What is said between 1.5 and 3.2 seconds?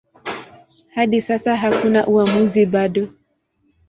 hakuna uamuzi bado.